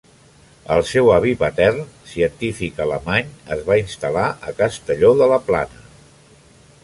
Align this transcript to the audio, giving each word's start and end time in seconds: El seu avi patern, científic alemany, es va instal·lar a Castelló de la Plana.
El 0.75 0.79
seu 0.91 1.09
avi 1.15 1.33
patern, 1.41 1.83
científic 2.13 2.81
alemany, 2.87 3.29
es 3.57 3.61
va 3.69 3.77
instal·lar 3.83 4.25
a 4.53 4.57
Castelló 4.63 5.15
de 5.23 5.29
la 5.35 5.41
Plana. 5.51 5.85